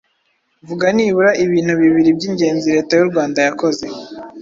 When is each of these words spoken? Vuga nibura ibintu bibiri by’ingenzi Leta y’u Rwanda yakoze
Vuga 0.67 0.85
nibura 0.95 1.31
ibintu 1.43 1.73
bibiri 1.81 2.09
by’ingenzi 2.17 2.73
Leta 2.75 2.93
y’u 2.95 3.09
Rwanda 3.11 3.39
yakoze 3.47 3.85